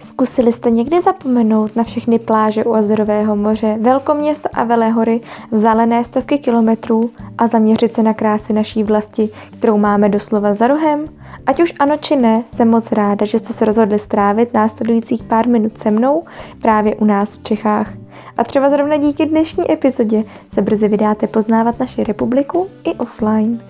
Zkusili 0.00 0.52
jste 0.52 0.70
někdy 0.70 1.00
zapomenout 1.00 1.76
na 1.76 1.84
všechny 1.84 2.18
pláže 2.18 2.64
u 2.64 2.74
Azorového 2.74 3.36
moře, 3.36 3.76
velkoměsto 3.80 4.48
a 4.52 4.64
Velehory, 4.64 5.20
vzdálené 5.50 6.04
stovky 6.04 6.38
kilometrů 6.38 7.10
a 7.38 7.46
zaměřit 7.46 7.92
se 7.92 8.02
na 8.02 8.14
krásy 8.14 8.52
naší 8.52 8.82
vlasti, 8.82 9.28
kterou 9.58 9.78
máme 9.78 10.08
doslova 10.08 10.54
za 10.54 10.66
rohem? 10.66 11.08
Ať 11.46 11.62
už 11.62 11.74
ano 11.78 11.96
či 11.96 12.16
ne, 12.16 12.42
jsem 12.46 12.70
moc 12.70 12.92
ráda, 12.92 13.26
že 13.26 13.38
jste 13.38 13.52
se 13.52 13.64
rozhodli 13.64 13.98
strávit 13.98 14.54
následujících 14.54 15.22
pár 15.22 15.48
minut 15.48 15.78
se 15.78 15.90
mnou 15.90 16.22
právě 16.62 16.96
u 16.96 17.04
nás 17.04 17.36
v 17.36 17.42
Čechách. 17.42 17.92
A 18.36 18.44
třeba 18.44 18.70
zrovna 18.70 18.96
díky 18.96 19.26
dnešní 19.26 19.72
epizodě 19.72 20.24
se 20.52 20.62
brzy 20.62 20.88
vydáte 20.88 21.26
poznávat 21.26 21.78
naši 21.78 22.04
republiku 22.04 22.68
i 22.84 22.94
offline. 22.94 23.60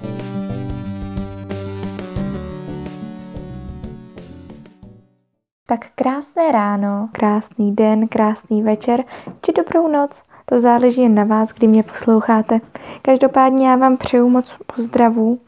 Tak 5.70 5.86
krásné 5.94 6.52
ráno, 6.52 7.08
krásný 7.12 7.74
den, 7.74 8.08
krásný 8.08 8.62
večer 8.62 9.04
či 9.42 9.52
dobrou 9.52 9.88
noc. 9.88 10.22
To 10.44 10.60
záleží 10.60 11.02
jen 11.02 11.14
na 11.14 11.24
vás, 11.24 11.52
kdy 11.52 11.66
mě 11.66 11.82
posloucháte. 11.82 12.60
Každopádně 13.02 13.68
já 13.68 13.76
vám 13.76 13.96
přeju 13.96 14.28
moc 14.28 14.56
pozdravů 14.76 15.38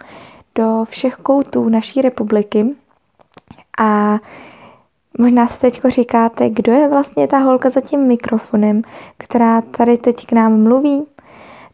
do 0.55 0.85
všech 0.89 1.15
koutů 1.15 1.69
naší 1.69 2.03
republiky. 2.03 2.67
A 3.79 4.19
možná 5.19 5.47
se 5.47 5.59
teď 5.59 5.81
říkáte, 5.89 6.51
kdo 6.51 6.73
je 6.73 6.89
vlastně 6.89 7.29
ta 7.29 7.39
holka 7.39 7.71
za 7.71 7.81
tím 7.81 8.01
mikrofonem, 8.01 8.83
která 9.19 9.61
tady 9.61 9.99
teď 9.99 10.27
k 10.27 10.33
nám 10.33 10.63
mluví. 10.63 11.07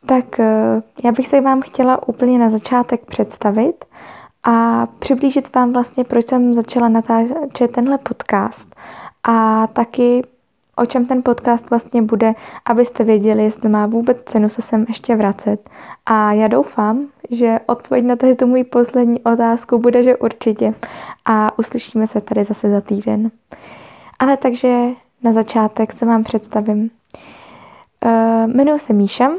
Tak 0.07 0.41
eh, 0.41 0.83
já 1.05 1.13
bych 1.13 1.29
se 1.29 1.41
vám 1.41 1.63
chtěla 1.63 2.09
úplně 2.09 2.38
na 2.38 2.51
začátek 2.51 3.07
představit 3.07 3.85
a 4.49 4.87
přiblížit 4.99 5.55
vám 5.55 5.73
vlastně, 5.73 6.05
proč 6.05 6.27
jsem 6.27 6.55
začala 6.55 6.89
natáčet 6.89 7.71
tenhle 7.73 7.99
podcast 7.99 8.77
a 9.25 9.67
taky 9.67 10.23
o 10.77 10.87
čem 10.87 11.07
ten 11.07 11.23
podcast 11.23 11.71
vlastně 11.71 12.03
bude, 12.03 12.35
abyste 12.65 13.05
věděli, 13.05 13.43
jestli 13.43 13.69
má 13.69 13.87
vůbec 13.87 14.16
cenu 14.25 14.49
se 14.49 14.63
sem 14.63 14.85
ještě 14.88 15.16
vracet. 15.16 15.71
A 16.07 16.33
já 16.33 16.49
doufám, 16.49 17.07
že 17.30 17.61
odpověď 17.66 18.05
na 18.05 18.16
tady 18.16 18.37
tu 18.37 18.47
můj 18.47 18.65
poslední 18.65 19.21
otázku 19.21 19.79
bude, 19.79 20.03
že 20.03 20.16
určitě. 20.16 20.75
A 21.25 21.59
uslyšíme 21.59 22.07
se 22.07 22.21
tady 22.21 22.45
zase 22.45 22.71
za 22.71 22.81
týden. 22.81 23.31
Ale 24.19 24.37
takže 24.37 24.85
na 25.23 25.33
začátek 25.33 25.93
se 25.93 26.07
vám 26.07 26.25
představím. 26.25 26.91
Uh, 28.05 28.51
jmenuji 28.51 28.79
se 28.79 28.93
Míša, 28.93 29.31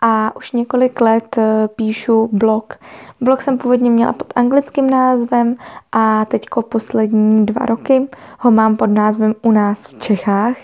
a 0.00 0.36
už 0.36 0.52
několik 0.52 1.00
let 1.00 1.38
eh, 1.38 1.68
píšu 1.68 2.28
blog. 2.32 2.78
Blog 3.20 3.42
jsem 3.42 3.58
původně 3.58 3.90
měla 3.90 4.12
pod 4.12 4.32
anglickým 4.36 4.90
názvem 4.90 5.56
a 5.92 6.24
teďko 6.24 6.62
poslední 6.62 7.46
dva 7.46 7.66
roky 7.66 8.08
ho 8.38 8.50
mám 8.50 8.76
pod 8.76 8.86
názvem 8.86 9.34
U 9.42 9.50
nás 9.50 9.86
v 9.86 9.98
Čechách 9.98 10.56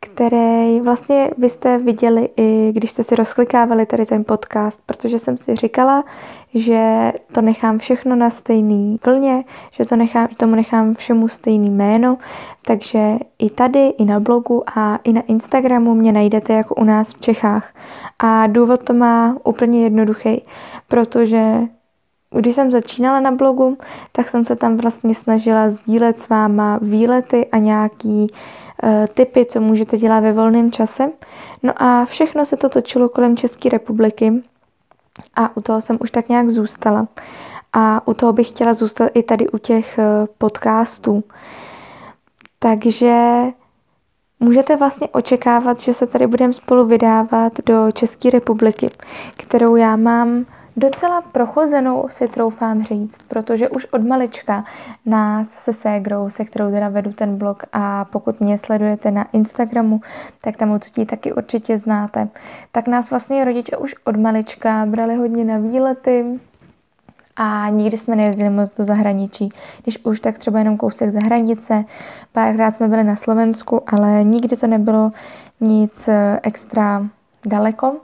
který 0.00 0.80
vlastně 0.80 1.30
vy 1.38 1.48
jste 1.48 1.78
viděli 1.78 2.28
i 2.36 2.72
když 2.72 2.90
jste 2.90 3.04
si 3.04 3.16
rozklikávali 3.16 3.86
tady 3.86 4.06
ten 4.06 4.24
podcast, 4.24 4.80
protože 4.86 5.18
jsem 5.18 5.38
si 5.38 5.56
říkala, 5.56 6.04
že 6.54 7.12
to 7.32 7.40
nechám 7.40 7.78
všechno 7.78 8.16
na 8.16 8.30
stejný 8.30 8.98
vlně, 9.06 9.44
že 9.70 9.84
to 9.84 9.96
nechám, 9.96 10.28
tomu 10.36 10.54
nechám 10.54 10.94
všemu 10.94 11.28
stejný 11.28 11.70
jméno, 11.70 12.18
takže 12.66 13.18
i 13.38 13.50
tady, 13.50 13.88
i 13.88 14.04
na 14.04 14.20
blogu 14.20 14.62
a 14.78 14.98
i 15.04 15.12
na 15.12 15.20
Instagramu 15.20 15.94
mě 15.94 16.12
najdete 16.12 16.52
jako 16.52 16.74
u 16.74 16.84
nás 16.84 17.14
v 17.14 17.20
Čechách. 17.20 17.74
A 18.18 18.46
důvod 18.46 18.84
to 18.84 18.94
má 18.94 19.36
úplně 19.44 19.82
jednoduchý, 19.82 20.42
protože 20.88 21.60
když 22.30 22.54
jsem 22.54 22.70
začínala 22.70 23.20
na 23.20 23.30
blogu, 23.30 23.78
tak 24.12 24.28
jsem 24.28 24.44
se 24.44 24.56
tam 24.56 24.76
vlastně 24.76 25.14
snažila 25.14 25.70
sdílet 25.70 26.18
s 26.18 26.28
váma 26.28 26.78
výlety 26.82 27.46
a 27.46 27.58
nějaký 27.58 28.26
uh, 28.32 28.38
typy, 29.14 29.44
co 29.44 29.60
můžete 29.60 29.98
dělat 29.98 30.20
ve 30.20 30.32
volném 30.32 30.72
čase. 30.72 31.10
No 31.62 31.82
a 31.82 32.04
všechno 32.04 32.44
se 32.44 32.56
to 32.56 32.68
točilo 32.68 33.08
kolem 33.08 33.36
České 33.36 33.68
republiky 33.68 34.42
a 35.34 35.56
u 35.56 35.60
toho 35.60 35.80
jsem 35.80 35.98
už 36.00 36.10
tak 36.10 36.28
nějak 36.28 36.50
zůstala. 36.50 37.08
A 37.72 38.08
u 38.08 38.14
toho 38.14 38.32
bych 38.32 38.48
chtěla 38.48 38.74
zůstat 38.74 39.10
i 39.14 39.22
tady 39.22 39.48
u 39.48 39.58
těch 39.58 39.98
uh, 39.98 40.26
podcastů. 40.38 41.24
Takže 42.58 43.42
můžete 44.40 44.76
vlastně 44.76 45.08
očekávat, 45.08 45.80
že 45.80 45.92
se 45.92 46.06
tady 46.06 46.26
budeme 46.26 46.52
spolu 46.52 46.86
vydávat 46.86 47.52
do 47.66 47.90
České 47.92 48.30
republiky, 48.30 48.90
kterou 49.36 49.76
já 49.76 49.96
mám 49.96 50.46
docela 50.78 51.20
prochozenou 51.20 52.08
si 52.10 52.28
troufám 52.28 52.82
říct, 52.82 53.18
protože 53.28 53.68
už 53.68 53.84
od 53.84 54.06
malička 54.06 54.64
nás 55.06 55.48
se 55.50 55.72
ségrou, 55.72 56.30
se 56.30 56.44
kterou 56.44 56.70
teda 56.70 56.88
vedu 56.88 57.12
ten 57.12 57.36
blog 57.38 57.62
a 57.72 58.04
pokud 58.04 58.40
mě 58.40 58.58
sledujete 58.58 59.10
na 59.10 59.26
Instagramu, 59.32 60.00
tak 60.40 60.56
tam 60.56 60.70
určitě 60.70 61.06
taky 61.06 61.32
určitě 61.32 61.78
znáte, 61.78 62.28
tak 62.72 62.88
nás 62.88 63.10
vlastně 63.10 63.44
rodiče 63.44 63.76
už 63.76 63.94
od 64.04 64.16
malička 64.16 64.86
brali 64.86 65.16
hodně 65.16 65.44
na 65.44 65.58
výlety, 65.58 66.40
a 67.40 67.68
nikdy 67.68 67.98
jsme 67.98 68.16
nejezdili 68.16 68.50
moc 68.50 68.74
do 68.74 68.84
zahraničí. 68.84 69.48
Když 69.82 69.98
už, 70.04 70.20
tak 70.20 70.38
třeba 70.38 70.58
jenom 70.58 70.76
kousek 70.76 71.10
za 71.10 71.20
hranice. 71.20 71.84
Párkrát 72.32 72.76
jsme 72.76 72.88
byli 72.88 73.04
na 73.04 73.16
Slovensku, 73.16 73.82
ale 73.86 74.24
nikdy 74.24 74.56
to 74.56 74.66
nebylo 74.66 75.12
nic 75.60 76.08
eh, 76.08 76.40
extra 76.42 77.06
daleko. 77.46 77.96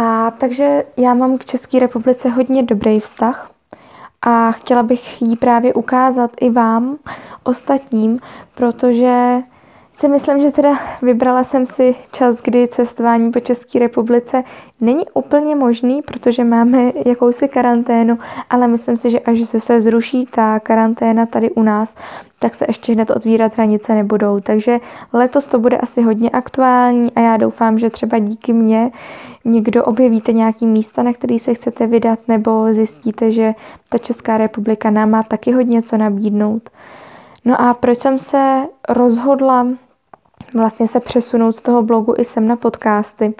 A 0.00 0.30
takže 0.30 0.84
já 0.96 1.14
mám 1.14 1.38
k 1.38 1.44
České 1.44 1.78
republice 1.78 2.28
hodně 2.28 2.62
dobrý 2.62 3.00
vztah 3.00 3.50
a 4.22 4.52
chtěla 4.52 4.82
bych 4.82 5.22
ji 5.22 5.36
právě 5.36 5.74
ukázat 5.74 6.30
i 6.40 6.50
vám, 6.50 6.98
ostatním, 7.42 8.20
protože 8.54 9.36
si 9.98 10.08
myslím, 10.08 10.38
že 10.38 10.50
teda 10.50 10.78
vybrala 11.02 11.44
jsem 11.44 11.66
si 11.66 11.94
čas, 12.12 12.42
kdy 12.42 12.68
cestování 12.68 13.32
po 13.32 13.40
České 13.40 13.78
republice 13.78 14.44
není 14.80 15.04
úplně 15.14 15.56
možný, 15.56 16.02
protože 16.02 16.44
máme 16.44 16.92
jakousi 17.06 17.48
karanténu, 17.48 18.18
ale 18.50 18.68
myslím 18.68 18.96
si, 18.96 19.10
že 19.10 19.20
až 19.20 19.38
se 19.38 19.80
zruší 19.80 20.26
ta 20.26 20.60
karanténa 20.60 21.26
tady 21.26 21.50
u 21.50 21.62
nás, 21.62 21.94
tak 22.38 22.54
se 22.54 22.64
ještě 22.68 22.92
hned 22.92 23.10
otvírat 23.10 23.54
hranice 23.54 23.94
nebudou. 23.94 24.40
Takže 24.40 24.78
letos 25.12 25.46
to 25.46 25.58
bude 25.58 25.78
asi 25.78 26.02
hodně 26.02 26.30
aktuální 26.30 27.12
a 27.14 27.20
já 27.20 27.36
doufám, 27.36 27.78
že 27.78 27.90
třeba 27.90 28.18
díky 28.18 28.52
mně 28.52 28.90
někdo 29.44 29.84
objevíte 29.84 30.32
nějaký 30.32 30.66
místa, 30.66 31.02
na 31.02 31.12
který 31.12 31.38
se 31.38 31.54
chcete 31.54 31.86
vydat, 31.86 32.18
nebo 32.28 32.66
zjistíte, 32.70 33.32
že 33.32 33.54
ta 33.88 33.98
Česká 33.98 34.38
republika 34.38 34.90
nám 34.90 35.10
má 35.10 35.22
taky 35.22 35.52
hodně 35.52 35.82
co 35.82 35.96
nabídnout. 35.96 36.70
No 37.44 37.60
a 37.60 37.74
proč 37.74 37.98
jsem 37.98 38.18
se 38.18 38.62
rozhodla 38.88 39.66
vlastně 40.54 40.88
se 40.88 41.00
přesunout 41.00 41.56
z 41.56 41.62
toho 41.62 41.82
blogu 41.82 42.14
i 42.18 42.24
sem 42.24 42.48
na 42.48 42.56
podcasty, 42.56 43.34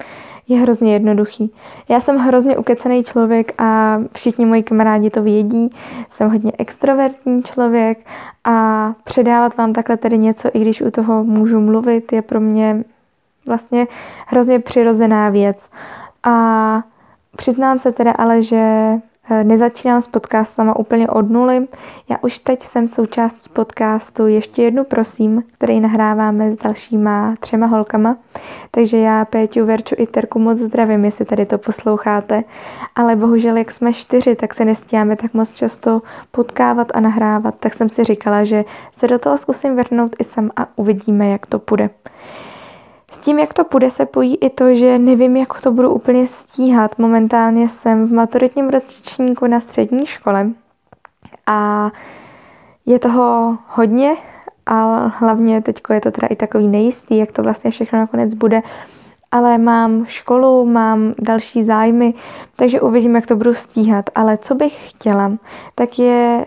je 0.47 0.59
hrozně 0.59 0.93
jednoduchý. 0.93 1.53
Já 1.89 1.99
jsem 1.99 2.17
hrozně 2.17 2.57
ukecený 2.57 3.03
člověk 3.03 3.53
a 3.57 3.99
všichni 4.13 4.45
moji 4.45 4.63
kamarádi 4.63 5.09
to 5.09 5.21
vědí. 5.21 5.69
Jsem 6.09 6.29
hodně 6.29 6.51
extrovertní 6.57 7.43
člověk 7.43 8.05
a 8.43 8.93
předávat 9.03 9.57
vám 9.57 9.73
takhle 9.73 9.97
tedy 9.97 10.17
něco, 10.17 10.49
i 10.53 10.59
když 10.59 10.81
u 10.81 10.91
toho 10.91 11.23
můžu 11.23 11.59
mluvit, 11.59 12.13
je 12.13 12.21
pro 12.21 12.39
mě 12.39 12.83
vlastně 13.47 13.87
hrozně 14.27 14.59
přirozená 14.59 15.29
věc. 15.29 15.69
A 16.23 16.83
přiznám 17.37 17.79
se 17.79 17.91
teda 17.91 18.11
ale, 18.11 18.41
že 18.41 18.93
nezačínám 19.43 20.01
s 20.01 20.07
podcastama 20.07 20.75
úplně 20.75 21.07
od 21.07 21.29
nuly. 21.29 21.67
Já 22.09 22.17
už 22.21 22.39
teď 22.39 22.63
jsem 22.63 22.87
součástí 22.87 23.49
podcastu 23.53 24.27
Ještě 24.27 24.63
jednu 24.63 24.83
prosím, 24.83 25.43
který 25.51 25.79
nahráváme 25.79 26.51
s 26.51 26.57
dalšíma 26.57 27.35
třema 27.39 27.67
holkama. 27.67 28.17
Takže 28.71 28.97
já 28.97 29.25
Péťu, 29.25 29.65
Verču 29.65 29.95
i 29.97 30.07
Terku 30.07 30.39
moc 30.39 30.57
zdravím, 30.57 31.05
jestli 31.05 31.25
tady 31.25 31.45
to 31.45 31.57
posloucháte. 31.57 32.43
Ale 32.95 33.15
bohužel, 33.15 33.57
jak 33.57 33.71
jsme 33.71 33.93
čtyři, 33.93 34.35
tak 34.35 34.53
se 34.53 34.65
nestíháme 34.65 35.15
tak 35.15 35.33
moc 35.33 35.49
často 35.49 36.01
potkávat 36.31 36.87
a 36.93 36.99
nahrávat. 36.99 37.55
Tak 37.59 37.73
jsem 37.73 37.89
si 37.89 38.03
říkala, 38.03 38.43
že 38.43 38.65
se 38.93 39.07
do 39.07 39.19
toho 39.19 39.37
zkusím 39.37 39.75
vrhnout 39.75 40.15
i 40.19 40.23
sam 40.23 40.49
a 40.55 40.67
uvidíme, 40.75 41.29
jak 41.29 41.45
to 41.45 41.59
půjde. 41.59 41.89
S 43.11 43.19
tím, 43.19 43.39
jak 43.39 43.53
to 43.53 43.63
půjde, 43.63 43.89
se 43.89 44.05
pojí 44.05 44.35
i 44.35 44.49
to, 44.49 44.75
že 44.75 44.99
nevím, 44.99 45.37
jak 45.37 45.61
to 45.61 45.71
budu 45.71 45.93
úplně 45.93 46.27
stíhat. 46.27 46.99
Momentálně 46.99 47.69
jsem 47.69 48.07
v 48.07 48.13
maturitním 48.13 48.69
ročníku 48.69 49.47
na 49.47 49.59
střední 49.59 50.05
škole 50.05 50.49
a 51.47 51.91
je 52.85 52.99
toho 52.99 53.57
hodně, 53.67 54.15
a 54.65 55.07
hlavně 55.07 55.61
teď 55.61 55.81
je 55.93 56.01
to 56.01 56.11
teda 56.11 56.27
i 56.27 56.35
takový 56.35 56.67
nejistý, 56.67 57.17
jak 57.17 57.31
to 57.31 57.43
vlastně 57.43 57.71
všechno 57.71 57.99
nakonec 57.99 58.33
bude. 58.33 58.61
Ale 59.31 59.57
mám 59.57 60.05
školu, 60.05 60.65
mám 60.65 61.13
další 61.19 61.63
zájmy, 61.63 62.13
takže 62.55 62.81
uvidím, 62.81 63.15
jak 63.15 63.27
to 63.27 63.35
budu 63.35 63.53
stíhat. 63.53 64.09
Ale 64.15 64.37
co 64.37 64.55
bych 64.55 64.89
chtěla, 64.89 65.31
tak 65.75 65.99
je 65.99 66.45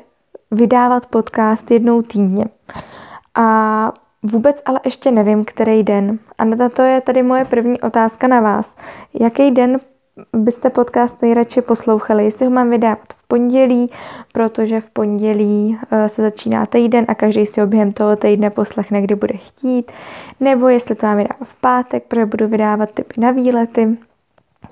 vydávat 0.51 1.07
podcast 1.07 1.71
jednou 1.71 2.03
týdně. 2.03 2.45
A 3.35 3.93
Vůbec 4.23 4.63
ale 4.65 4.81
ještě 4.85 5.11
nevím, 5.11 5.45
který 5.45 5.83
den. 5.83 6.19
A 6.39 6.45
na 6.45 6.69
to 6.69 6.83
je 6.83 7.01
tady 7.01 7.23
moje 7.23 7.45
první 7.45 7.81
otázka 7.81 8.29
na 8.29 8.41
vás. 8.41 8.77
Jaký 9.21 9.51
den 9.51 9.81
byste 10.33 10.71
podcast 10.71 11.23
nejradši 11.23 11.63
poslouchali, 11.63 12.25
jestli 12.25 12.47
ho 12.47 12.53
mám 12.53 12.71
vydávat 12.71 12.99
v 13.17 13.29
pondělí, 13.29 13.91
protože 14.33 14.81
v 14.81 14.91
pondělí 14.91 15.79
eh, 15.91 16.09
se 16.09 16.23
začíná 16.23 16.67
týden 16.67 17.05
a 17.09 17.15
každý 17.15 17.47
si 17.47 17.61
ho 17.61 17.67
během 17.67 17.93
toho 17.93 18.17
týdne 18.17 18.51
poslechne, 18.51 19.03
kdy 19.03 19.15
bude 19.15 19.37
chtít, 19.37 19.93
nebo 20.41 20.69
jestli 20.69 20.95
to 20.95 21.07
mám 21.07 21.17
vydávat 21.17 21.49
v 21.49 21.61
pátek, 21.61 22.05
protože 22.09 22.27
budu 22.27 22.49
vydávat 22.49 22.91
typy 22.91 23.21
na 23.21 23.31
výlety, 23.31 23.97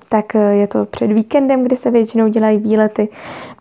tak 0.09 0.35
eh, 0.35 0.55
je 0.55 0.67
to 0.67 0.85
před 0.85 1.07
víkendem, 1.07 1.63
kdy 1.63 1.75
se 1.75 1.91
většinou 1.91 2.27
dělají 2.27 2.57
výlety. 2.57 3.09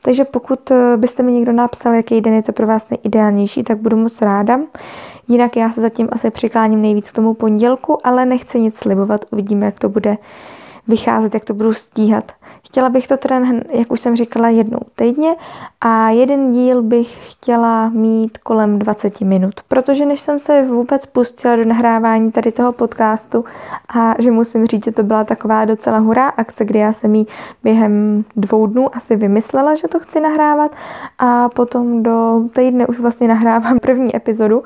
Takže 0.03 0.25
pokud 0.25 0.71
eh, 0.71 0.97
byste 0.97 1.23
mi 1.23 1.33
někdo 1.33 1.53
napsal, 1.53 1.95
jaký 1.95 2.21
den 2.21 2.35
je 2.35 2.43
to 2.43 2.53
pro 2.53 2.67
vás 2.67 2.87
nejideálnější, 2.91 3.63
tak 3.63 3.79
budu 3.79 3.97
moc 3.97 4.23
ráda. 4.23 4.61
Jinak 5.31 5.57
já 5.57 5.71
se 5.71 5.81
zatím 5.81 6.09
asi 6.13 6.31
přikláním 6.31 6.83
nejvíc 6.83 7.11
k 7.11 7.15
tomu 7.15 7.35
pondělku, 7.35 8.07
ale 8.07 8.25
nechci 8.25 8.61
nic 8.61 8.77
slibovat, 8.77 9.25
uvidíme, 9.31 9.67
jak 9.67 9.79
to 9.79 9.89
bude 9.89 10.17
vycházet, 10.89 11.35
jak 11.35 11.45
to 11.45 11.55
budu 11.55 11.75
stíhat. 11.75 12.33
Chtěla 12.67 12.89
bych 12.89 13.09
to 13.09 13.17
teda, 13.17 13.41
jak 13.71 13.93
už 13.93 14.01
jsem 14.01 14.17
říkala, 14.17 14.49
jednou 14.49 14.79
týdně 14.95 15.35
a 15.81 16.11
jeden 16.11 16.53
díl 16.53 16.83
bych 16.83 17.33
chtěla 17.33 17.89
mít 17.89 18.39
kolem 18.39 18.79
20 18.79 19.21
minut, 19.21 19.55
protože 19.69 20.07
než 20.07 20.21
jsem 20.21 20.39
se 20.39 20.63
vůbec 20.63 21.07
pustila 21.07 21.57
do 21.57 21.65
nahrávání 21.65 22.33
tady 22.33 22.53
toho 22.53 22.73
podcastu 22.73 23.45
a 23.95 24.15
že 24.19 24.31
musím 24.31 24.67
říct, 24.67 24.85
že 24.85 24.93
to 24.93 25.03
byla 25.03 25.25
taková 25.25 25.65
docela 25.65 25.99
hurá 25.99 26.29
akce, 26.29 26.65
kdy 26.65 26.79
já 26.79 26.93
jsem 26.93 27.15
jí 27.15 27.27
během 27.63 28.25
dvou 28.37 28.67
dnů 28.67 28.97
asi 28.97 29.17
vymyslela, 29.17 29.75
že 29.75 29.89
to 29.89 29.99
chci 29.99 30.21
nahrávat 30.21 30.77
a 31.19 31.49
potom 31.49 32.03
do 32.03 32.43
týdne 32.53 32.87
už 32.87 33.01
vlastně 33.01 33.29
nahrávám 33.29 33.79
první 33.79 34.17
epizodu, 34.17 34.63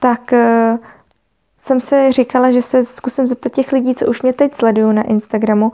tak 0.00 0.32
eh, 0.32 0.78
jsem 1.66 1.80
se 1.80 2.12
říkala, 2.12 2.50
že 2.50 2.62
se 2.62 2.84
zkusím 2.84 3.26
zeptat 3.26 3.52
těch 3.52 3.72
lidí, 3.72 3.94
co 3.94 4.06
už 4.06 4.22
mě 4.22 4.32
teď 4.32 4.54
sledují 4.54 4.94
na 4.94 5.02
Instagramu, 5.02 5.72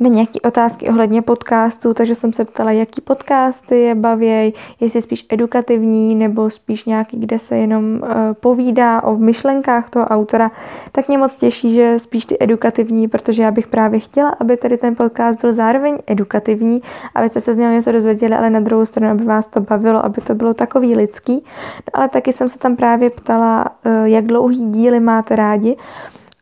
na 0.00 0.08
nějaké 0.08 0.40
otázky 0.40 0.88
ohledně 0.88 1.22
podcastů, 1.22 1.94
takže 1.94 2.14
jsem 2.14 2.32
se 2.32 2.44
ptala, 2.44 2.70
jaký 2.70 3.00
podcasty 3.00 3.80
je 3.80 3.94
bavěj, 3.94 4.52
jestli 4.80 5.02
spíš 5.02 5.26
edukativní 5.28 6.14
nebo 6.14 6.50
spíš 6.50 6.84
nějaký, 6.84 7.20
kde 7.20 7.38
se 7.38 7.56
jenom 7.56 7.84
uh, 8.02 8.08
povídá 8.40 9.02
o 9.02 9.16
myšlenkách 9.16 9.90
toho 9.90 10.06
autora, 10.06 10.50
tak 10.92 11.08
mě 11.08 11.18
moc 11.18 11.34
těší, 11.34 11.74
že 11.74 11.98
spíš 11.98 12.24
ty 12.24 12.36
edukativní, 12.40 13.08
protože 13.08 13.42
já 13.42 13.50
bych 13.50 13.66
právě 13.66 14.00
chtěla, 14.00 14.28
aby 14.40 14.56
tady 14.56 14.76
ten 14.76 14.96
podcast 14.96 15.40
byl 15.40 15.52
zároveň 15.52 15.98
edukativní, 16.06 16.82
abyste 17.14 17.40
se 17.40 17.54
z 17.54 17.56
něho 17.56 17.72
něco 17.72 17.92
dozvěděli, 17.92 18.34
ale 18.34 18.50
na 18.50 18.60
druhou 18.60 18.84
stranu, 18.84 19.12
aby 19.12 19.24
vás 19.24 19.46
to 19.46 19.60
bavilo, 19.60 20.04
aby 20.04 20.20
to 20.20 20.34
bylo 20.34 20.54
takový 20.54 20.96
lidský. 20.96 21.34
No, 21.34 22.00
ale 22.00 22.08
taky 22.08 22.32
jsem 22.32 22.48
se 22.48 22.58
tam 22.58 22.76
právě 22.76 23.10
ptala, 23.10 23.64
uh, 23.86 24.04
jak 24.04 24.26
dlouhý 24.26 24.70
díly 24.70 25.00
máte 25.00 25.33
rádi. 25.34 25.76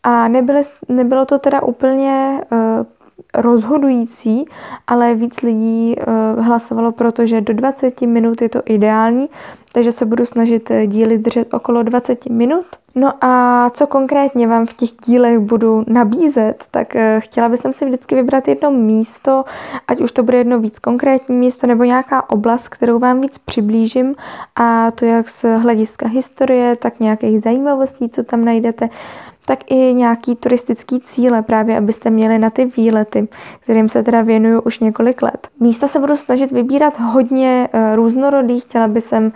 A 0.03 0.29
nebyly, 0.29 0.62
nebylo 0.89 1.25
to 1.25 1.39
teda 1.39 1.62
úplně 1.62 2.41
uh, 2.53 2.59
rozhodující, 3.34 4.44
ale 4.87 5.14
víc 5.14 5.43
lidí 5.43 5.96
uh, 5.96 6.44
hlasovalo 6.44 6.93
proto, 6.93 7.26
že 7.26 7.40
do 7.40 7.55
20 7.55 8.00
minut 8.00 8.43
je 8.43 8.49
to 8.49 8.62
ideální, 8.64 9.29
takže 9.73 9.93
se 9.93 10.05
budu 10.06 10.26
snažit 10.26 10.70
eh, 10.70 10.87
díly 10.87 11.19
držet 11.19 11.55
okolo 11.55 11.82
20 11.82 12.26
minut. 12.26 12.64
No 12.94 13.25
a 13.25 13.70
co 13.70 13.87
konkrétně 13.87 14.46
vám 14.46 14.67
v 14.67 14.75
těch 14.75 14.90
dílech 15.06 15.38
budu 15.38 15.84
nabízet, 15.87 16.64
tak 16.70 16.94
uh, 16.94 17.00
chtěla 17.19 17.49
bych 17.49 17.61
si 17.70 17.84
vždycky 17.84 18.14
vybrat 18.14 18.49
jedno 18.49 18.70
místo, 18.70 19.44
ať 19.88 20.00
už 20.00 20.12
to 20.12 20.23
bude 20.23 20.38
jedno 20.38 20.58
víc 20.58 20.78
konkrétní 20.78 21.37
místo 21.37 21.67
nebo 21.67 21.85
nějaká 21.85 22.31
oblast, 22.31 22.69
kterou 22.69 22.99
vám 22.99 23.20
víc 23.20 23.38
přiblížím 23.38 24.14
a 24.56 24.90
to 24.90 25.05
jak 25.05 25.28
z 25.28 25.58
hlediska 25.58 26.08
historie, 26.08 26.76
tak 26.76 27.00
nějakých 27.00 27.43
zajímavostí, 27.43 28.08
co 28.08 28.23
tam 28.23 28.44
najdete, 28.44 28.88
tak 29.47 29.71
i 29.71 29.94
nějaký 29.94 30.37
turistický 30.37 31.00
cíle, 31.00 31.43
právě 31.43 31.77
abyste 31.77 32.11
měli 32.11 32.39
na 32.39 32.50
ty 32.50 32.65
výlety, 32.65 33.29
kterým 33.61 33.89
se 33.89 34.03
teda 34.03 34.23
věnuju 34.23 34.61
už 34.61 34.79
několik 34.79 35.23
let. 35.23 35.49
Místa 35.61 35.89
se 35.89 35.99
budu 35.99 36.17
snažit 36.17 36.53
vybírat 36.53 36.99
hodně 36.99 37.69
uh, 37.75 37.94
různorodých, 37.94 38.62
chtěla 38.62 38.89
by 38.89 39.00
jsem 39.00 39.33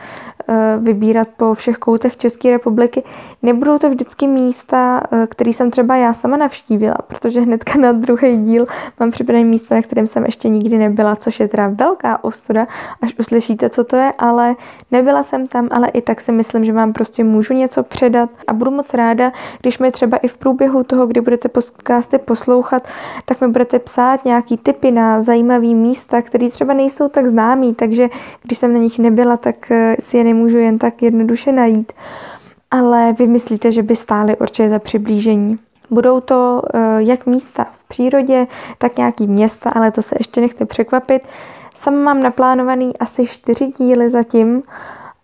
vybírat 0.78 1.28
po 1.37 1.54
všech 1.54 1.76
koutech 1.78 2.16
České 2.16 2.50
republiky. 2.50 3.02
Nebudou 3.43 3.78
to 3.78 3.90
vždycky 3.90 4.26
místa, 4.26 5.02
uh, 5.12 5.26
které 5.26 5.50
jsem 5.50 5.70
třeba 5.70 5.96
já 5.96 6.12
sama 6.12 6.37
navštívila, 6.37 6.96
protože 7.06 7.40
hnedka 7.40 7.78
na 7.78 7.93
druhý 7.93 8.37
díl 8.37 8.64
mám 9.00 9.10
připravené 9.10 9.44
místo, 9.48 9.75
na 9.75 9.82
kterém 9.82 10.06
jsem 10.06 10.25
ještě 10.25 10.48
nikdy 10.48 10.78
nebyla, 10.78 11.16
což 11.16 11.40
je 11.40 11.48
teda 11.48 11.69
velká 11.69 12.25
ostuda, 12.25 12.66
až 13.02 13.14
uslyšíte, 13.19 13.70
co 13.70 13.84
to 13.84 13.96
je, 13.96 14.12
ale 14.19 14.56
nebyla 14.90 15.22
jsem 15.22 15.46
tam, 15.46 15.69
ale 15.70 15.88
i 15.88 16.02
tak 16.02 16.20
si 16.20 16.32
myslím, 16.32 16.64
že 16.64 16.72
vám 16.72 16.92
prostě 16.92 17.25
můžu 17.25 17.54
něco 17.54 17.82
předat 17.82 18.31
a 18.46 18.52
budu 18.52 18.70
moc 18.70 18.94
ráda, 18.94 19.32
když 19.60 19.78
mi 19.78 19.90
třeba 19.90 20.16
i 20.16 20.28
v 20.28 20.37
průběhu 20.37 20.84
toho, 20.84 21.06
kdy 21.06 21.20
budete 21.20 21.49
podcasty 21.49 22.19
poslouchat, 22.19 22.88
tak 23.25 23.40
mi 23.40 23.49
budete 23.49 23.78
psát 23.78 24.25
nějaký 24.25 24.56
tipy 24.56 24.90
na 24.90 25.20
zajímavé 25.20 25.75
místa, 25.75 26.22
které 26.22 26.50
třeba 26.50 26.75
nejsou 26.75 27.08
tak 27.08 27.26
známý, 27.26 27.75
takže 27.75 28.08
když 28.42 28.58
jsem 28.58 28.72
na 28.72 28.78
nich 28.78 28.99
nebyla, 28.99 29.37
tak 29.37 29.70
eh, 29.70 29.96
si 30.00 30.16
je 30.16 30.25
nemůžu 30.37 30.59
jen 30.59 30.79
tak 30.79 31.03
jednoduše 31.03 31.53
najít. 31.53 31.93
Ale 32.71 33.12
vy 33.12 33.27
myslíte, 33.27 33.73
že 33.73 33.83
by 33.83 33.97
stály 33.97 34.37
určitě 34.37 34.69
za 34.69 34.79
přiblížení. 34.79 35.59
Budou 35.91 36.21
to 36.21 36.62
eh, 36.75 36.79
jak 36.99 37.27
místa 37.27 37.67
v 37.73 37.88
přírodě, 37.88 38.47
tak 38.79 38.97
nějaký 38.97 39.27
města, 39.27 39.71
ale 39.71 39.91
to 39.91 40.03
se 40.03 40.17
ještě 40.19 40.41
nechte 40.41 40.67
překvapit. 40.67 41.23
Sama 41.75 41.99
mám 41.99 42.21
naplánovaný 42.21 42.99
asi 42.99 43.27
čtyři 43.27 43.73
díly 43.79 44.11
zatím, 44.11 44.62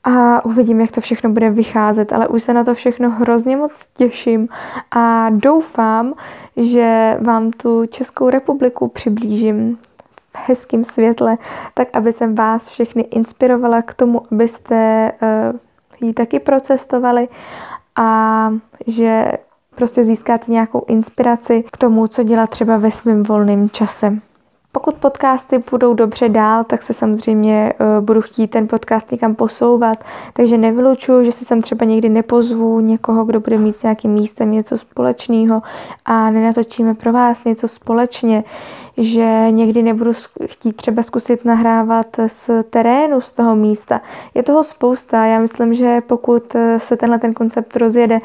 a 0.05 0.45
uvidím, 0.45 0.81
jak 0.81 0.93
to 0.93 1.01
všechno 1.01 1.31
bude 1.31 1.51
vycházet, 1.51 2.13
ale 2.13 2.29
už 2.29 2.43
se 2.43 2.55
na 2.55 2.65
to 2.65 2.75
všechno 2.75 3.11
hrozně 3.11 3.57
moc 3.57 3.87
těším 3.97 4.49
a 4.91 5.31
doufám, 5.31 6.13
že 6.57 7.17
vám 7.21 7.51
tu 7.51 7.87
Českou 7.87 8.31
republiku 8.31 8.89
přiblížím 8.89 9.79
hezkém 10.35 10.85
světle, 10.85 11.39
tak 11.75 11.89
aby 11.93 12.13
jsem 12.13 12.35
vás 12.35 12.69
všechny 12.69 13.03
inspirovala 13.03 13.83
k 13.83 13.95
tomu, 13.95 14.23
abyste 14.33 15.13
uh, 15.23 16.09
ji 16.09 16.15
taky 16.15 16.41
procestovali 16.41 17.29
a 17.97 18.51
že 18.87 19.33
prostě 19.75 20.05
získáte 20.05 20.53
nějakou 20.53 20.85
inspiraci 20.89 21.65
k 21.73 21.77
tomu, 21.77 22.07
co 22.07 22.23
dělat 22.23 22.51
třeba 22.51 22.77
ve 22.77 22.91
svém 22.91 23.23
volném 23.23 23.71
čase. 23.71 24.19
Pokud 24.75 24.95
podcasty 24.95 25.63
budou 25.71 25.95
dobře 25.95 26.29
dál, 26.29 26.65
tak 26.65 26.83
se 26.83 26.95
samozřejmě 26.95 27.73
uh, 27.81 28.05
budu 28.05 28.21
chtít 28.21 28.49
ten 28.49 28.69
podcast 28.69 29.13
někam 29.13 29.35
posouvat, 29.35 30.05
takže 30.33 30.59
nevylučuju, 30.59 31.25
že 31.25 31.33
si 31.33 31.45
sem 31.45 31.63
třeba 31.63 31.87
někdy 31.87 32.09
nepozvu 32.09 32.81
někoho, 32.81 33.25
kdo 33.25 33.41
bude 33.41 33.59
mít 33.59 33.77
s 33.77 33.83
nějakým 33.83 34.11
místem 34.11 34.53
něco 34.53 34.79
společného 34.79 35.63
a 36.05 36.31
nenatočíme 36.31 36.95
pro 36.95 37.13
vás 37.13 37.45
něco 37.45 37.69
společně, 37.69 38.45
že 38.97 39.47
někdy 39.51 39.83
nebudu 39.83 40.13
chtít 40.47 40.77
třeba 40.77 41.03
zkusit 41.03 41.45
nahrávat 41.45 42.07
z 42.27 42.51
terénu, 42.71 43.21
z 43.21 43.33
toho 43.33 43.57
místa. 43.57 44.01
Je 44.35 44.43
toho 44.43 44.63
spousta, 44.63 45.27
já 45.27 45.39
myslím, 45.39 45.75
že 45.75 46.01
pokud 46.01 46.55
eh, 46.55 46.81
se 46.81 46.97
tenhle 46.97 47.19
ten 47.19 47.33
koncept 47.33 47.77
rozjede, 47.77 48.19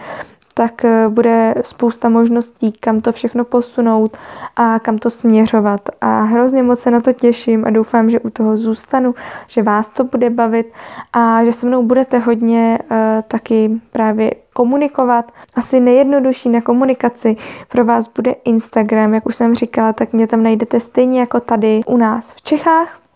tak 0.57 0.86
eh, 0.86 1.10
bude 1.10 1.53
spousta 1.62 2.10
možností, 2.10 2.72
kam 2.72 3.01
to 3.01 3.12
všechno 3.12 3.46
posunout 3.46 4.17
a 4.55 4.79
kam 4.79 4.98
to 4.98 5.10
směřovat. 5.10 5.81
A 6.01 6.22
hrozně 6.22 6.63
moc 6.63 6.79
se 6.79 6.91
na 6.91 7.01
to 7.01 7.13
těším 7.13 7.65
a 7.65 7.70
doufám, 7.70 8.10
že 8.10 8.20
u 8.20 8.29
toho 8.29 8.58
zůstanu, 8.58 9.15
že 9.48 9.63
vás 9.63 9.89
to 9.89 10.03
bude 10.03 10.29
bavit 10.29 10.74
a 11.13 11.43
že 11.46 11.53
se 11.53 11.67
mnou 11.67 11.84
budete 11.84 12.17
hodně 12.20 12.79
uh, 12.81 12.98
taky 13.27 13.72
právě 13.91 14.31
komunikovat. 14.53 15.31
Asi 15.55 15.79
nejjednodušší 15.79 16.50
na 16.50 16.62
komunikaci 16.62 17.36
pro 17.70 17.86
vás 17.86 18.08
bude 18.08 18.31
Instagram, 18.31 19.13
jak 19.13 19.25
už 19.25 19.36
jsem 19.36 19.55
říkala, 19.55 19.93
tak 19.93 20.13
mě 20.13 20.27
tam 20.27 20.43
najdete 20.43 20.79
stejně 20.79 21.20
jako 21.20 21.39
tady 21.39 21.81
u 21.88 21.98
nás 21.98 22.31
v 22.31 22.41
Čechách. 22.41 23.06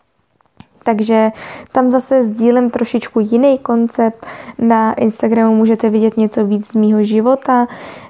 Takže 0.84 1.32
tam 1.72 1.92
zase 1.92 2.24
sdílím 2.24 2.70
trošičku 2.70 3.20
jiný 3.20 3.58
koncept. 3.58 4.26
Na 4.60 4.94
Instagramu 4.94 5.56
můžete 5.56 5.90
vidět 5.90 6.18
něco 6.18 6.46
víc 6.46 6.68
z 6.68 6.76
mýho 6.76 7.04
života. 7.04 7.68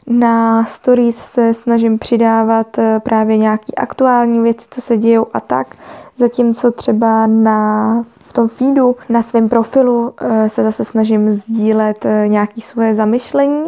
Na 0.08 0.66
stories 0.66 1.18
se 1.18 1.54
snažím 1.54 2.00
přidávat 2.00 2.78
eh, 2.78 3.00
právě 3.00 3.38
nějaký 3.38 3.76
aktuální 3.76 4.40
věci, 4.40 4.66
co 4.70 4.82
se 4.82 4.98
dějou 4.98 5.28
a 5.34 5.40
tak. 5.40 5.76
Zatímco 6.18 6.72
třeba 6.72 7.28
na 7.28 8.06
v 8.20 8.34
tom 8.34 8.48
feedu 8.48 8.96
na 9.10 9.22
svém 9.22 9.50
profilu 9.50 10.14
eh, 10.22 10.50
se 10.50 10.64
zase 10.64 10.86
snažím 10.86 11.32
sdílet 11.32 12.06
eh, 12.06 12.28
nějaké 12.28 12.62
svoje 12.62 12.94
zamyšlení. 12.94 13.64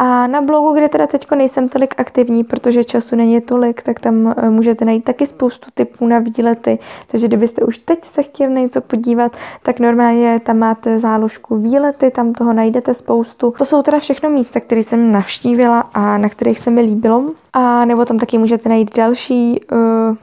A 0.00 0.26
na 0.26 0.40
blogu, 0.42 0.72
kde 0.72 0.88
teda 0.88 1.06
teď 1.06 1.30
nejsem 1.30 1.68
tolik 1.68 1.94
aktivní, 2.00 2.44
protože 2.44 2.84
času 2.84 3.16
není 3.16 3.40
tolik, 3.40 3.82
tak 3.82 4.00
tam 4.00 4.34
eh, 4.36 4.50
můžete 4.50 4.84
najít 4.84 5.04
taky 5.04 5.26
spoustu 5.26 5.70
typů 5.74 6.06
na 6.06 6.18
výlety. 6.18 6.78
Takže 7.06 7.28
kdybyste 7.28 7.62
už 7.62 7.78
teď 7.78 8.04
se 8.04 8.22
chtěli 8.22 8.54
na 8.54 8.60
něco 8.60 8.80
podívat, 8.80 9.36
tak 9.62 9.80
normálně 9.80 10.40
tam 10.40 10.58
máte 10.58 10.98
záložku 10.98 11.56
výlety, 11.56 12.10
tam 12.10 12.32
toho 12.32 12.52
najdete 12.52 12.94
spoustu. 12.94 13.54
To 13.58 13.64
jsou 13.64 13.82
teda 13.82 13.98
všechno 13.98 14.30
místa, 14.30 14.60
které 14.60 14.82
jsem 14.82 15.12
navštívila 15.12 15.80
a 15.80 16.18
na 16.18 16.28
kterých 16.28 16.58
se 16.58 16.70
mi 16.70 16.80
líbilo. 16.80 17.24
A 17.52 17.84
nebo 17.84 18.04
tam 18.04 18.18
taky 18.18 18.38
můžete 18.38 18.68
najít 18.68 18.96
další 18.96 19.60
uh, 19.72 19.78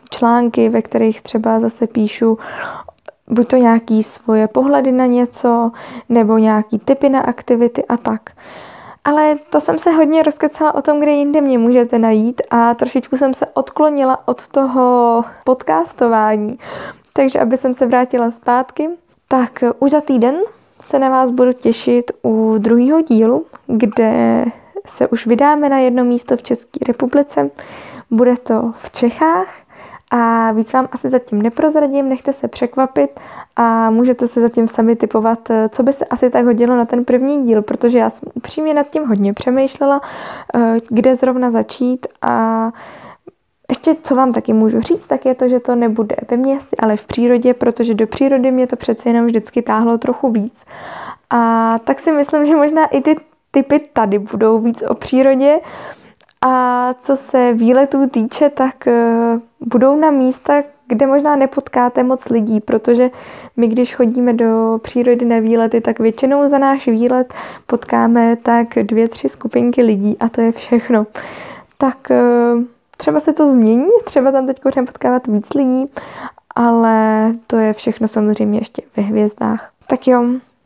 články, 0.10 0.70
ve 0.70 0.82
kterých 0.82 1.22
třeba 1.22 1.60
zase 1.60 1.88
píšu 1.88 2.38
buď 3.28 3.48
to 3.48 3.56
nějaký 3.56 4.04
svoje 4.04 4.48
pohledy 4.48 4.92
na 4.92 5.06
něco, 5.06 5.72
nebo 6.10 6.38
nějaký 6.38 6.80
typy 6.80 7.10
na 7.10 7.20
aktivity 7.20 7.86
a 7.86 7.98
tak. 7.98 8.30
Ale 9.06 9.36
to 9.50 9.62
jsem 9.62 9.80
se 9.80 9.92
hodně 9.92 10.24
rozkecala 10.24 10.76
o 10.76 10.82
tom, 10.82 11.00
kde 11.00 11.12
jinde 11.12 11.42
mě 11.42 11.58
můžete 11.58 12.00
najít 12.00 12.42
a 12.50 12.74
trošičku 12.74 13.18
jsem 13.18 13.34
se 13.34 13.46
odklonila 13.54 14.28
od 14.28 14.48
toho 14.48 15.24
podcastování. 15.44 16.60
Takže 17.14 17.40
aby 17.40 17.58
jsem 17.58 17.74
se 17.74 17.86
vrátila 17.86 18.32
zpátky, 18.32 18.90
tak 19.28 19.64
už 19.80 19.92
za 19.92 20.02
týden 20.02 20.36
se 20.82 21.00
na 21.00 21.10
vás 21.10 21.32
budu 21.32 21.54
těšit 21.54 22.12
u 22.24 22.56
druhého 22.58 23.02
dílu, 23.02 23.46
kde 23.68 24.46
se 24.86 25.08
už 25.08 25.28
vydáme 25.28 25.70
na 25.70 25.80
jedno 25.80 26.04
místo 26.04 26.38
v 26.38 26.44
České 26.44 26.80
republice. 26.88 27.50
Bude 28.12 28.38
to 28.38 28.74
v 28.78 28.92
Čechách 28.92 29.48
a 30.16 30.52
víc 30.52 30.74
vám 30.74 30.88
asi 30.92 31.10
zatím 31.10 31.42
neprozradím, 31.42 32.10
nechte 32.10 32.34
se 32.34 32.48
překvapit 32.48 33.20
a 33.56 33.90
můžete 33.90 34.28
se 34.28 34.42
zatím 34.42 34.68
sami 34.68 34.96
typovat, 34.96 35.52
co 35.70 35.84
by 35.84 35.94
se 35.94 36.06
asi 36.06 36.30
tak 36.30 36.46
hodilo 36.46 36.76
na 36.76 36.86
ten 36.86 37.06
první 37.06 37.46
díl, 37.46 37.62
protože 37.62 37.98
já 37.98 38.10
jsem 38.10 38.30
upřímně 38.34 38.74
nad 38.74 38.90
tím 38.90 39.08
hodně 39.08 39.34
přemýšlela, 39.34 40.02
eh, 40.56 40.78
kde 40.90 41.16
zrovna 41.16 41.52
začít 41.52 42.08
a 42.22 42.72
ještě 43.70 43.96
co 44.04 44.16
vám 44.16 44.34
taky 44.34 44.54
můžu 44.54 44.82
říct, 44.82 45.08
tak 45.08 45.26
je 45.26 45.36
to, 45.36 45.48
že 45.48 45.60
to 45.60 45.76
nebude 45.76 46.16
ve 46.32 46.38
městě, 46.38 46.76
ale 46.80 46.98
v 46.98 47.06
přírodě, 47.08 47.54
protože 47.54 47.94
do 47.94 48.08
přírody 48.08 48.52
mě 48.52 48.68
to 48.68 48.76
přece 48.76 49.10
jenom 49.10 49.26
vždycky 49.26 49.62
táhlo 49.62 49.98
trochu 49.98 50.32
víc. 50.32 50.66
A 51.30 51.80
tak 51.84 52.00
si 52.00 52.12
myslím, 52.12 52.46
že 52.46 52.56
možná 52.56 52.86
i 52.86 53.02
ty 53.02 53.16
typy 53.52 53.80
tady 53.94 54.20
budou 54.20 54.60
víc 54.60 54.84
o 54.88 54.96
přírodě. 54.96 55.60
A 56.48 56.94
co 57.00 57.16
se 57.16 57.54
výletů 57.54 58.10
týče, 58.10 58.50
tak 58.50 58.76
uh, 58.88 59.42
budou 59.60 59.96
na 59.96 60.12
místa, 60.12 60.64
kde 60.88 61.06
možná 61.06 61.36
nepotkáte 61.36 62.04
moc 62.04 62.30
lidí, 62.30 62.60
protože 62.60 63.10
my, 63.58 63.68
když 63.68 63.96
chodíme 63.96 64.34
do 64.34 64.80
přírody 64.84 65.26
na 65.26 65.40
výlety, 65.40 65.82
tak 65.82 66.00
většinou 66.00 66.48
za 66.48 66.58
náš 66.58 66.88
výlet 66.88 67.34
potkáme 67.68 68.36
tak 68.36 68.68
dvě, 68.84 69.08
tři 69.08 69.30
skupinky 69.30 69.82
lidí 69.82 70.18
a 70.20 70.30
to 70.30 70.42
je 70.42 70.52
všechno. 70.52 71.06
Tak 71.78 71.98
uh, 72.10 72.64
třeba 72.98 73.20
se 73.20 73.34
to 73.34 73.52
změní, 73.52 73.90
třeba 74.04 74.32
tam 74.32 74.48
teď 74.48 74.64
budeme 74.64 74.88
potkávat 74.88 75.28
víc 75.28 75.54
lidí, 75.54 75.86
ale 76.56 77.32
to 77.48 77.58
je 77.58 77.74
všechno 77.74 78.08
samozřejmě 78.08 78.60
ještě 78.60 78.82
ve 78.98 79.04
hvězdách. 79.04 79.70
Tak 79.88 80.08
jo, 80.08 80.26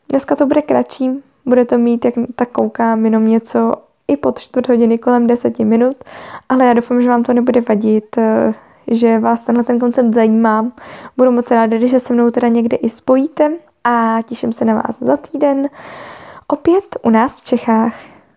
dneska 0.09 0.35
to 0.35 0.45
bude 0.45 0.61
kratší, 0.61 1.23
bude 1.45 1.65
to 1.65 1.77
mít, 1.77 2.05
jak 2.05 2.13
tak 2.35 2.49
koukám, 2.49 3.05
jenom 3.05 3.27
něco 3.27 3.73
i 4.09 4.17
pod 4.17 4.39
čtvrt 4.39 4.67
hodiny 4.67 4.97
kolem 4.97 5.27
deseti 5.27 5.65
minut, 5.65 5.97
ale 6.49 6.65
já 6.65 6.73
doufám, 6.73 7.01
že 7.01 7.09
vám 7.09 7.23
to 7.23 7.33
nebude 7.33 7.61
vadit, 7.61 8.17
eh, 8.17 8.53
že 8.87 9.19
vás 9.19 9.41
tenhle 9.41 9.63
ten 9.63 9.79
koncept 9.79 10.13
zajímá. 10.13 10.71
Budu 11.17 11.31
moc 11.31 11.51
ráda, 11.51 11.77
když 11.77 11.91
se 11.91 11.99
se 11.99 12.13
mnou 12.13 12.29
teda 12.29 12.47
někde 12.47 12.77
i 12.77 12.89
spojíte 12.89 13.51
a 13.83 14.19
těším 14.25 14.53
se 14.53 14.65
na 14.65 14.73
vás 14.73 14.99
za 14.99 15.17
týden 15.17 15.69
opět 16.47 16.95
u 17.03 17.09
nás 17.09 17.35
v 17.35 17.41
Čechách. 17.41 17.93